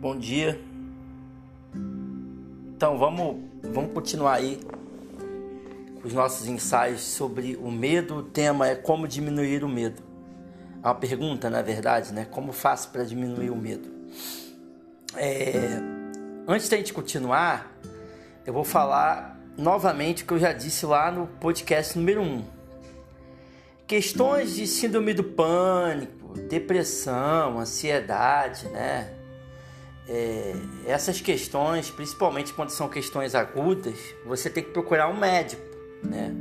[0.00, 0.58] Bom dia.
[2.74, 4.58] Então vamos, vamos continuar aí
[6.00, 8.16] com os nossos ensaios sobre o medo.
[8.16, 10.02] O tema é como diminuir o medo.
[10.82, 12.24] É uma pergunta, na verdade, né?
[12.30, 13.90] Como faço para diminuir o medo?
[15.16, 15.52] É...
[16.48, 17.70] Antes da gente continuar,
[18.46, 22.42] eu vou falar novamente o que eu já disse lá no podcast número 1.
[23.86, 29.19] Questões de síndrome do pânico, depressão, ansiedade, né?
[30.12, 30.56] É,
[30.86, 33.94] essas questões, principalmente quando são questões agudas,
[34.26, 35.62] você tem que procurar um médico,
[36.02, 36.34] né?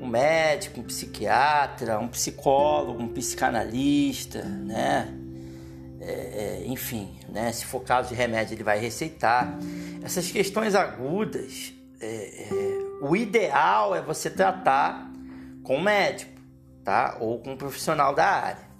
[0.00, 5.14] Um médico, um psiquiatra, um psicólogo, um psicanalista, né?
[6.00, 7.52] É, é, enfim, né?
[7.52, 9.58] Se for caso de remédio, ele vai receitar.
[10.02, 15.12] Essas questões agudas, é, é, o ideal é você tratar
[15.62, 16.40] com um médico,
[16.82, 17.18] tá?
[17.20, 18.73] Ou com um profissional da área.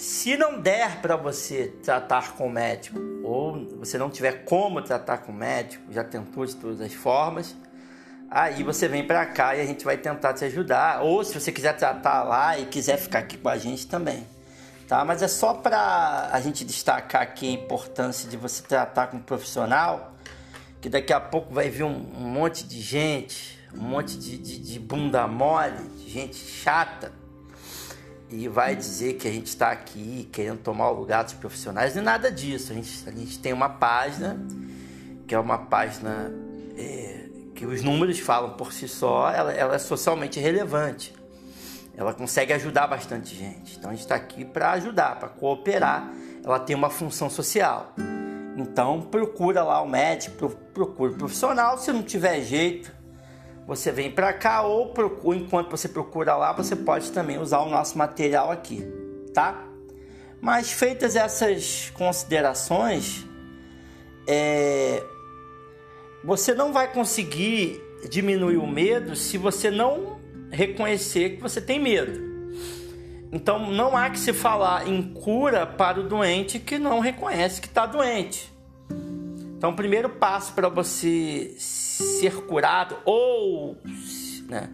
[0.00, 5.18] Se não der para você tratar com o médico, ou você não tiver como tratar
[5.18, 7.54] com o médico, já tentou de todas as formas,
[8.30, 11.02] aí você vem para cá e a gente vai tentar te ajudar.
[11.02, 14.26] Ou se você quiser tratar lá e quiser ficar aqui com a gente também.
[14.88, 15.04] Tá?
[15.04, 19.22] Mas é só para a gente destacar aqui a importância de você tratar com um
[19.22, 20.14] profissional,
[20.80, 24.60] que daqui a pouco vai vir um, um monte de gente, um monte de, de,
[24.60, 27.12] de bunda mole, de gente chata,
[28.30, 32.04] e vai dizer que a gente está aqui querendo tomar o lugar dos profissionais, nem
[32.04, 32.72] nada disso.
[32.72, 34.40] A gente, a gente tem uma página,
[35.26, 36.32] que é uma página
[36.78, 41.12] é, que os números falam por si só, ela, ela, é socialmente relevante.
[41.96, 43.76] Ela consegue ajudar bastante gente.
[43.76, 46.10] Então a gente está aqui para ajudar, para cooperar.
[46.42, 47.94] Ela tem uma função social.
[48.56, 51.76] Então procura lá o médico, procura o profissional.
[51.76, 52.92] Se não tiver jeito,
[53.70, 57.70] você vem para cá ou procura, enquanto você procura lá, você pode também usar o
[57.70, 58.84] nosso material aqui,
[59.32, 59.64] tá?
[60.40, 63.24] Mas feitas essas considerações,
[64.26, 65.00] é,
[66.24, 70.18] você não vai conseguir diminuir o medo se você não
[70.50, 72.28] reconhecer que você tem medo.
[73.30, 77.68] Então não há que se falar em cura para o doente que não reconhece que
[77.68, 78.52] está doente.
[79.60, 83.76] Então, o primeiro passo para você ser curado, ou,
[84.48, 84.70] né,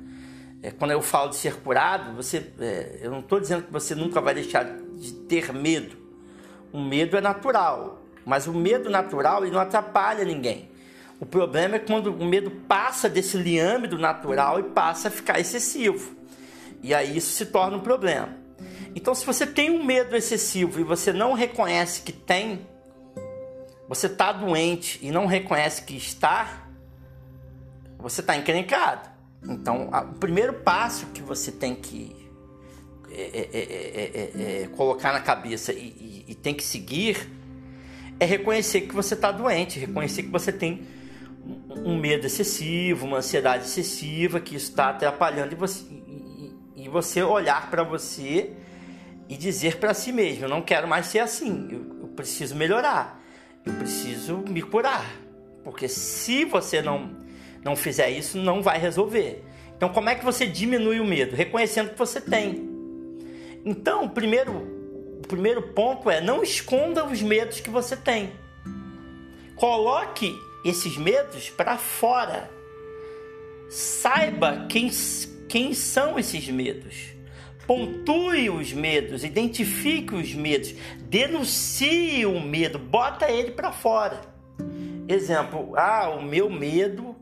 [0.63, 3.97] é, quando eu falo de ser curado, você, é, eu não estou dizendo que você
[3.97, 4.65] nunca vai deixar
[4.95, 5.97] de ter medo.
[6.73, 10.71] O medo é natural, mas o medo natural ele não atrapalha ninguém.
[11.19, 15.41] O problema é quando o medo passa desse liame do natural e passa a ficar
[15.41, 16.15] excessivo.
[16.81, 18.37] E aí isso se torna um problema.
[18.95, 22.65] Então, se você tem um medo excessivo e você não reconhece que tem,
[23.89, 26.67] você está doente e não reconhece que está,
[27.99, 29.09] você está encrencado.
[29.43, 32.15] Então, a, o primeiro passo que você tem que
[33.11, 37.31] é, é, é, colocar na cabeça e, e, e, tem que seguir
[38.19, 40.87] é reconhecer que você está doente, reconhecer que você tem
[41.85, 47.71] um medo excessivo, uma ansiedade excessiva, que está atrapalhando e você, e, e você olhar
[47.71, 48.53] para você
[49.29, 53.16] e dizer para si mesmo: eu não quero mais ser assim, eu, eu preciso melhorar
[53.67, 55.05] eu preciso me curar.
[55.65, 57.11] Porque se você não,
[57.65, 59.45] não fizer isso, não vai resolver.
[59.77, 61.35] Então, como é que você diminui o medo?
[61.35, 62.71] Reconhecendo que você tem.
[63.65, 68.33] Então, o primeiro, o primeiro ponto é não esconda os medos que você tem.
[69.57, 70.35] Coloque
[70.65, 72.49] esses medos para fora.
[73.69, 74.89] Saiba quem,
[75.49, 77.16] quem são esses medos.
[77.67, 84.21] Pontue os medos, identifique os medos, denuncie o medo, bota ele para fora.
[85.09, 87.17] Exemplo, ah, o meu medo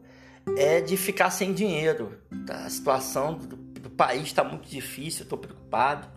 [0.56, 2.18] é de ficar sem dinheiro.
[2.46, 2.64] Tá?
[2.64, 6.08] A situação do, do país está muito difícil, estou preocupado.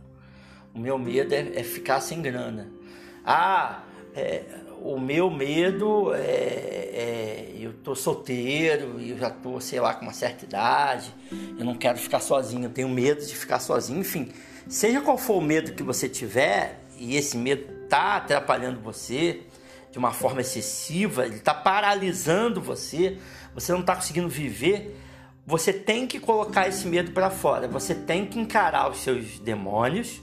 [0.73, 2.69] O meu medo é, é ficar sem grana.
[3.25, 3.83] Ah,
[4.13, 4.43] é,
[4.81, 10.03] o meu medo é, é eu tô solteiro e eu já tô, sei lá, com
[10.03, 14.31] uma certa idade, eu não quero ficar sozinho, eu tenho medo de ficar sozinho, enfim.
[14.67, 19.41] Seja qual for o medo que você tiver, e esse medo tá atrapalhando você
[19.91, 23.17] de uma forma excessiva, ele tá paralisando você,
[23.53, 24.95] você não tá conseguindo viver,
[25.45, 30.21] você tem que colocar esse medo para fora, você tem que encarar os seus demônios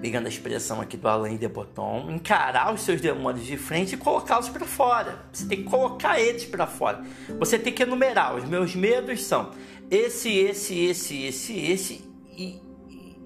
[0.00, 3.96] pegando a expressão aqui do Alain de Botton, encarar os seus demônios de frente e
[3.96, 5.24] colocá-los para fora.
[5.32, 7.04] Você tem que colocar eles para fora.
[7.38, 8.34] Você tem que enumerar.
[8.34, 9.50] Os meus medos são
[9.90, 12.04] esse, esse, esse, esse, esse
[12.36, 12.60] e,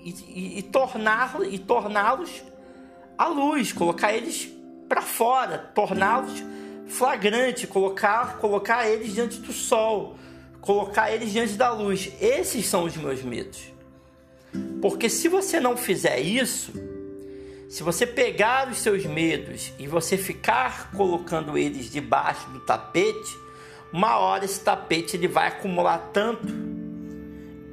[0.03, 2.43] e, e, e torná-los e torná-los
[3.17, 4.51] à luz, colocar eles
[4.89, 6.43] para fora, torná-los
[6.91, 10.17] flagrante, colocar, colocar eles diante do sol,
[10.61, 12.13] colocar eles diante da luz.
[12.21, 13.69] Esses são os meus medos.
[14.81, 16.73] Porque se você não fizer isso,
[17.70, 23.38] Se você pegar os seus medos e você ficar colocando eles debaixo do tapete,
[23.93, 26.49] uma hora esse tapete ele vai acumular tanto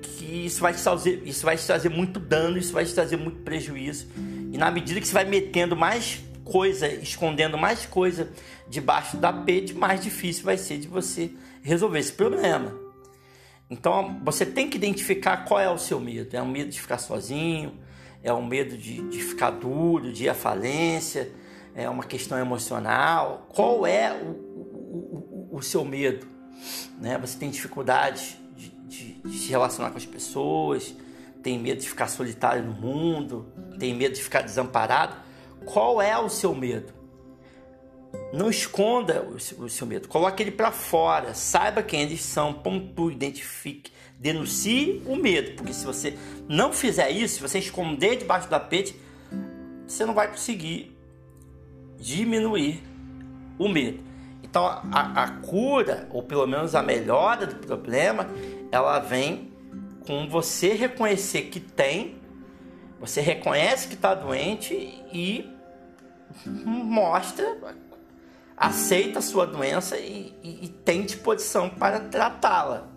[0.04, 3.18] que isso vai te trazer, isso vai te trazer muito dano, isso vai te trazer
[3.18, 4.06] muito prejuízo.
[4.54, 8.30] E na medida que você vai metendo mais coisa, escondendo mais coisa
[8.70, 11.32] debaixo do tapete, mais difícil vai ser de você
[11.64, 12.72] resolver esse problema.
[13.70, 16.36] Então você tem que identificar qual é o seu medo.
[16.36, 17.78] É o medo de ficar sozinho,
[18.24, 21.32] é o medo de, de ficar duro, de ir à falência,
[21.76, 23.48] é uma questão emocional.
[23.50, 26.28] Qual é o, o, o, o seu medo?
[27.00, 27.18] Né?
[27.20, 30.96] Você tem dificuldade de, de, de se relacionar com as pessoas,
[31.44, 33.48] tem medo de ficar solitário no mundo,
[33.78, 35.16] tem medo de ficar desamparado.
[35.66, 36.97] Qual é o seu medo?
[38.34, 43.92] Não esconda o seu, medo, coloque ele para fora, saiba quem eles são, pontue, identifique,
[44.20, 46.18] denuncie o medo, porque se você
[46.48, 49.00] não fizer isso, se você esconder debaixo do tapete,
[49.88, 50.96] você não vai conseguir
[51.98, 52.84] diminuir
[53.58, 54.04] o medo.
[54.44, 58.30] Então a, a cura, ou pelo menos a melhora do problema,
[58.72, 59.54] ela vem
[60.06, 62.18] com você reconhecer que tem,
[63.00, 64.74] você reconhece que está doente
[65.14, 65.50] e
[66.46, 67.58] mostra
[68.58, 72.88] aceita a sua doença e, e, e tem disposição para tratá-la.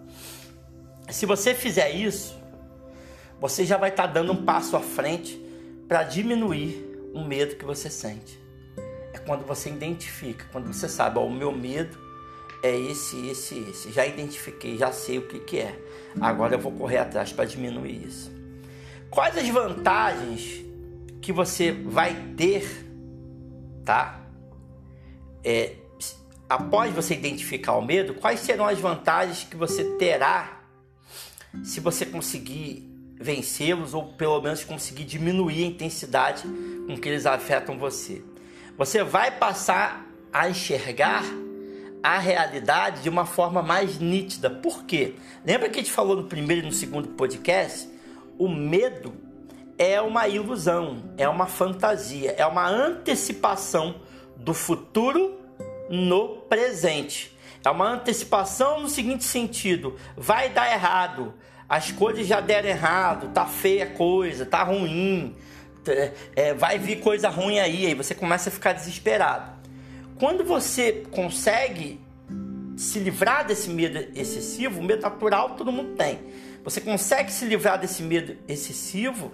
[1.11, 2.35] Se você fizer isso,
[3.39, 5.39] você já vai estar tá dando um passo à frente
[5.87, 8.41] para diminuir o medo que você sente.
[9.13, 11.99] É quando você identifica, quando você sabe, ó, o meu medo
[12.63, 13.93] é esse, esse, esse.
[13.93, 15.79] Já identifiquei, já sei o que, que é.
[16.21, 18.31] Agora eu vou correr atrás para diminuir isso.
[19.11, 20.65] Quais as vantagens
[21.21, 22.87] que você vai ter,
[23.85, 24.20] tá?
[25.45, 25.75] É,
[26.49, 30.63] após você identificar o medo, quais serão as vantagens que você terá
[31.63, 32.89] se você conseguir
[33.21, 36.45] vencê-los ou pelo menos conseguir diminuir a intensidade
[36.87, 38.23] com que eles afetam você?
[38.77, 41.25] Você vai passar a enxergar
[42.03, 44.49] a realidade de uma forma mais nítida.
[44.49, 45.15] Por quê?
[45.45, 47.89] Lembra que a gente falou no primeiro e no segundo podcast?
[48.39, 49.13] O medo
[49.77, 53.97] é uma ilusão, é uma fantasia, é uma antecipação
[54.37, 55.39] do futuro
[55.89, 57.37] no presente.
[57.65, 61.35] É uma antecipação no seguinte sentido: vai dar errado,
[61.69, 65.37] as coisas já deram errado, tá feia a coisa, tá ruim,
[66.35, 69.53] é, vai vir coisa ruim aí, aí você começa a ficar desesperado.
[70.19, 72.01] Quando você consegue
[72.77, 76.19] se livrar desse medo excessivo, o medo natural todo mundo tem.
[76.65, 79.33] Você consegue se livrar desse medo excessivo,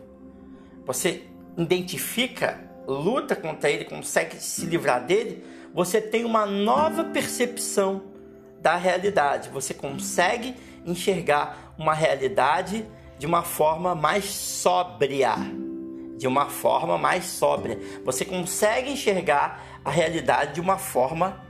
[0.85, 1.25] você
[1.57, 5.45] identifica luta contra ele, consegue se livrar dele,
[5.75, 8.03] você tem uma nova percepção
[8.61, 9.51] da realidade.
[9.51, 10.55] Você consegue
[10.85, 12.87] enxergar uma realidade
[13.19, 15.35] de uma forma mais sóbria.
[16.17, 17.79] De uma forma mais sóbria.
[18.05, 21.45] Você consegue enxergar a realidade de uma forma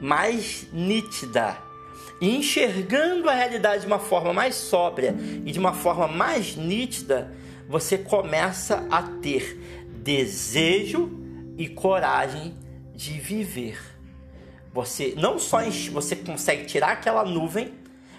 [0.00, 1.56] mais nítida.
[2.20, 5.14] E enxergando a realidade de uma forma mais sóbria
[5.44, 7.32] e de uma forma mais nítida,
[7.68, 11.10] você começa a ter desejo
[11.56, 12.54] e coragem
[12.94, 13.78] de viver.
[14.72, 15.58] Você não só
[15.92, 17.74] você consegue tirar aquela nuvem,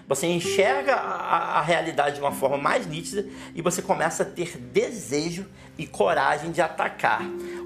[0.06, 4.58] você enxerga a, a, realidade de uma forma mais nítida e você começa a ter
[4.58, 5.46] desejo
[5.78, 7.22] e coragem de atacar.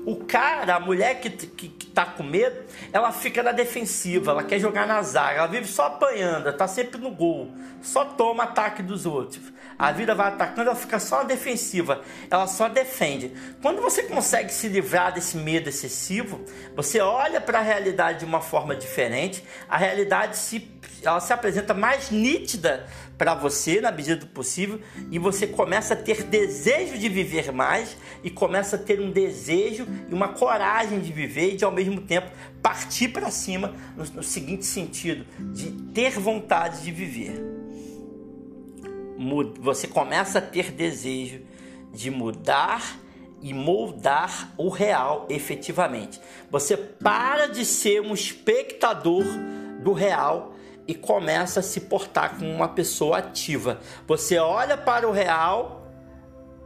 [0.06, 2.56] O cara, a mulher que, que, que tá com medo,
[2.92, 7.00] ela fica na defensiva, ela quer jogar na zaga, ela vive só apanhando, tá sempre
[7.00, 7.50] no gol,
[7.82, 9.42] só toma ataque dos outros.
[9.76, 13.32] A vida vai atacando, ela fica só na defensiva, ela só defende.
[13.60, 16.40] Quando você consegue se livrar desse medo excessivo,
[16.76, 20.60] você olha para a realidade de uma forma diferente, a realidade se,
[21.08, 22.86] ela se apresenta mais nítida
[23.16, 27.96] para você na medida do possível e você começa a ter desejo de viver mais
[28.22, 32.00] e começa a ter um desejo e uma coragem de viver e de ao mesmo
[32.00, 32.30] tempo
[32.62, 37.56] partir para cima no, no seguinte sentido, de ter vontade de viver
[39.60, 41.40] você começa a ter desejo
[41.92, 42.98] de mudar
[43.40, 46.20] e moldar o real efetivamente.
[46.50, 49.24] Você para de ser um espectador
[49.82, 50.54] do real
[50.86, 53.80] e começa a se portar como uma pessoa ativa.
[54.06, 55.86] Você olha para o real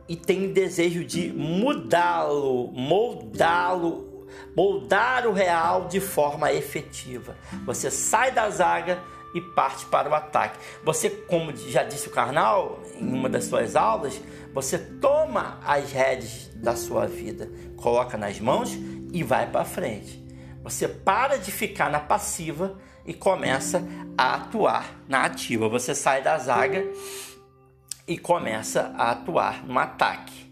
[0.09, 7.37] e tem desejo de mudá-lo, moldá-lo, moldar o real de forma efetiva.
[7.65, 8.99] Você sai da zaga
[9.35, 10.59] e parte para o ataque.
[10.85, 14.21] Você, como já disse o Karnal em uma das suas aulas,
[14.53, 18.77] você toma as redes da sua vida, coloca nas mãos
[19.13, 20.21] e vai para frente.
[20.63, 22.77] Você para de ficar na passiva
[23.11, 23.83] e começa
[24.17, 25.69] a atuar na ativa.
[25.69, 26.87] Você sai da zaga
[28.07, 30.49] e começa a atuar no ataque.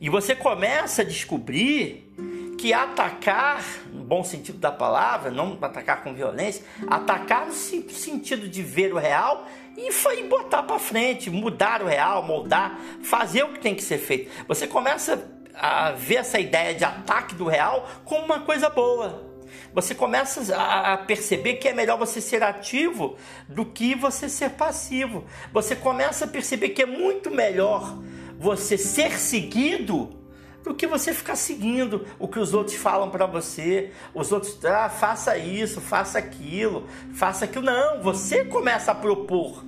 [0.00, 2.08] E você começa a descobrir
[2.56, 8.62] que atacar, no bom sentido da palavra, não atacar com violência, atacar no sentido de
[8.62, 13.58] ver o real e, e botar para frente, mudar o real, moldar, fazer o que
[13.58, 14.30] tem que ser feito.
[14.46, 19.27] Você começa a ver essa ideia de ataque do real como uma coisa boa.
[19.74, 23.16] Você começa a perceber que é melhor você ser ativo
[23.48, 25.24] do que você ser passivo.
[25.52, 27.98] Você começa a perceber que é muito melhor
[28.38, 30.16] você ser seguido
[30.62, 33.90] do que você ficar seguindo o que os outros falam para você.
[34.14, 37.64] Os outros, ah, faça isso, faça aquilo, faça aquilo.
[37.64, 39.64] Não, você começa a propor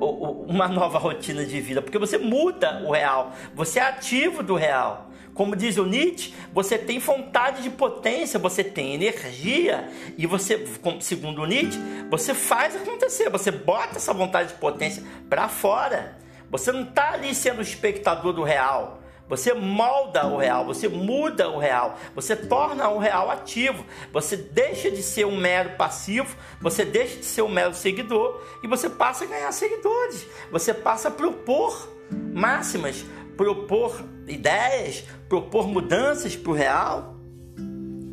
[0.00, 5.10] uma nova rotina de vida, porque você muda o real, você é ativo do real.
[5.34, 10.66] Como diz o Nietzsche, você tem vontade de potência, você tem energia e você,
[11.00, 16.16] segundo o Nietzsche, você faz acontecer, você bota essa vontade de potência para fora.
[16.50, 19.02] Você não está ali sendo espectador do real.
[19.28, 24.90] Você molda o real, você muda o real, você torna o real ativo, você deixa
[24.90, 29.24] de ser um mero passivo, você deixa de ser um mero seguidor e você passa
[29.24, 31.88] a ganhar seguidores, você passa a propor
[32.32, 33.04] máximas,
[33.36, 37.16] propor ideias, propor mudanças para o real.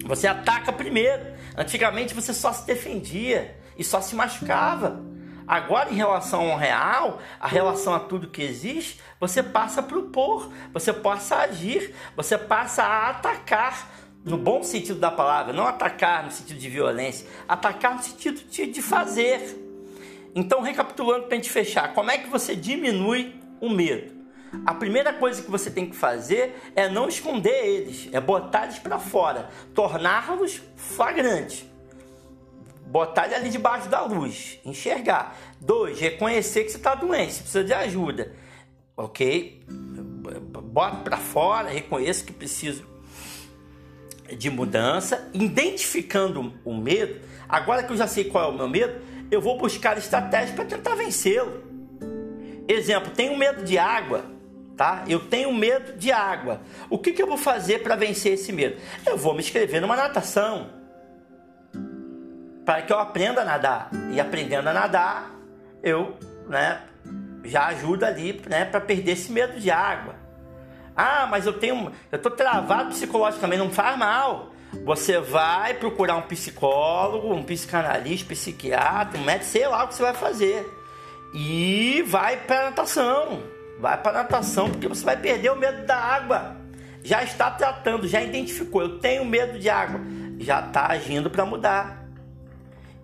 [0.06, 1.34] Você ataca primeiro.
[1.56, 5.13] Antigamente você só se defendia e só se machucava.
[5.48, 10.52] Agora, em relação ao real, a relação a tudo que existe, você passa a propor,
[10.72, 13.92] você passa a agir, você passa a atacar,
[14.24, 18.82] no bom sentido da palavra, não atacar no sentido de violência, atacar no sentido de,
[18.82, 19.60] fazer.
[20.34, 24.14] Então, recapitulando para a gente fechar, como é que você diminui o medo?
[24.66, 28.80] A primeira coisa que você tem que fazer é não esconder eles, é botar eles
[28.80, 31.73] para fora, torná-los flagrantes
[32.94, 35.36] botar ele ali debaixo da luz, enxergar.
[35.60, 38.34] Dois, reconhecer que você está doente, você precisa de ajuda,
[38.96, 39.64] ok?
[40.66, 42.86] Bota para fora, reconheça que preciso
[44.38, 47.20] de mudança, identificando o medo.
[47.50, 50.66] Agora que eu já sei qual é o meu medo, eu vou buscar estratégias para
[50.66, 51.64] tentar vencê-lo.
[52.68, 54.24] Exemplo, tenho medo de água,
[54.78, 55.04] tá?
[55.08, 56.62] Eu tenho medo de água.
[56.92, 58.80] O que, que eu vou fazer para vencer esse medo?
[59.04, 60.83] Eu vou me inscrever numa natação
[62.66, 63.90] para que eu aprenda a nadar.
[64.12, 65.32] E aprendendo a nadar,
[65.82, 66.18] eu
[66.48, 66.82] né,
[67.44, 70.16] já ajudo ali né, para perder esse medo de água.
[70.96, 71.92] Ah, mas eu tenho.
[72.12, 74.52] Eu estou travado psicologicamente, não faz mal.
[74.86, 80.04] Você vai procurar um psicólogo, um psicanalista, psiquiatra, um médico, sei lá o que você
[80.04, 80.68] vai fazer.
[81.34, 83.44] E vai para natação.
[83.80, 86.58] Vai para natação, porque você vai perder o medo da água.
[87.04, 88.82] Já está tratando, já identificou.
[88.82, 90.00] Eu tenho medo de água.
[90.40, 92.03] Já está agindo para mudar.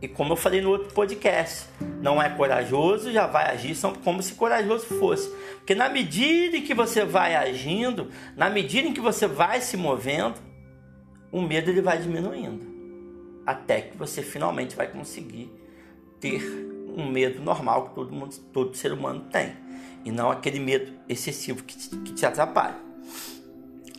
[0.02, 1.68] E como eu falei no outro podcast,
[2.02, 5.30] não é corajoso, já vai agir como se corajoso fosse.
[5.58, 9.76] Porque na medida em que você vai agindo, na medida em que você vai se
[9.76, 10.36] movendo,
[11.32, 12.66] o medo ele vai diminuindo.
[13.46, 15.52] Até que você finalmente vai conseguir
[16.20, 16.42] ter
[16.96, 19.54] um medo normal que todo mundo, todo ser humano tem.
[20.06, 22.78] E não aquele medo excessivo que te, que te atrapalha.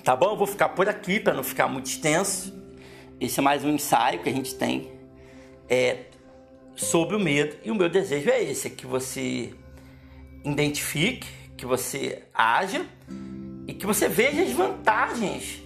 [0.02, 0.30] Tá bom?
[0.30, 2.58] Eu vou ficar por aqui para não ficar muito extenso.
[3.20, 4.99] Esse é mais um ensaio que a gente tem
[5.70, 6.06] é,
[6.74, 7.56] sobre o medo.
[7.64, 9.54] E o meu desejo é esse: é que você
[10.44, 12.84] identifique, que você haja
[13.68, 15.62] e que você veja as vantagens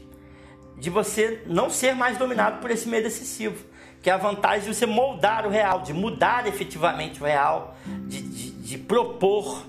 [0.76, 3.64] de você não ser mais dominado por esse medo excessivo.
[4.02, 7.74] Que é a vantagem de você moldar o real, de mudar efetivamente o real,
[8.06, 9.64] de, de, de propor,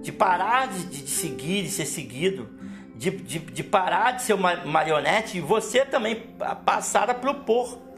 [0.00, 2.48] de parar de, de, seguir, de ser seguido,
[2.94, 6.22] de, de, de parar de ser uma marionete e você também
[6.64, 7.89] passar a propor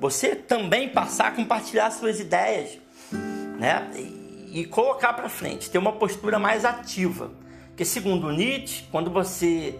[0.00, 2.78] você também passar a compartilhar suas ideias,
[3.58, 3.88] né?
[4.50, 7.30] E, colocar para frente, ter uma postura mais ativa.
[7.68, 9.78] Porque segundo Nietzsche, quando você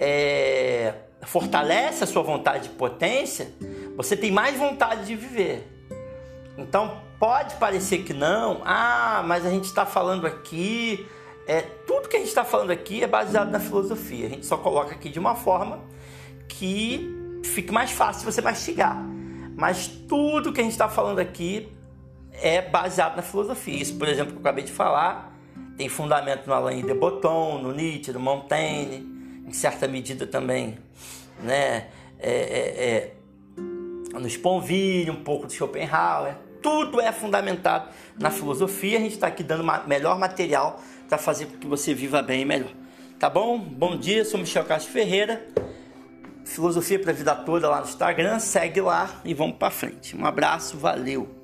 [0.00, 3.52] é, fortalece a sua vontade de potência,
[3.94, 5.70] você tem mais vontade de viver.
[6.56, 11.06] Então pode parecer que não, ah, mas a gente está falando aqui,
[11.46, 14.26] é, tudo que a gente está falando aqui é baseado na filosofia.
[14.26, 15.80] A gente só coloca aqui de uma forma
[16.48, 17.08] que
[17.44, 19.17] fique mais fácil você mastigar.
[19.58, 21.68] Mas tudo que a gente está falando aqui
[22.32, 23.82] é baseado na filosofia.
[23.82, 25.36] Isso, por exemplo, que eu acabei de falar,
[25.76, 29.04] tem fundamento no Alain de Botton, no Nietzsche, no Montaigne,
[29.44, 30.78] em certa medida também,
[31.42, 31.88] né?
[32.20, 36.36] É, é, é, no Sponville, um pouco de Schopenhauer.
[36.62, 38.98] Tudo é fundamentado na filosofia.
[38.98, 42.44] A gente está aqui dando melhor material para fazer com que você viva bem e
[42.44, 42.70] melhor.
[43.18, 43.58] Tá bom?
[43.58, 45.44] Bom dia, sou Michel Castro Ferreira.
[46.48, 48.38] Filosofia para a Vida Toda lá no Instagram.
[48.38, 50.16] Segue lá e vamos para frente.
[50.16, 51.37] Um abraço, valeu!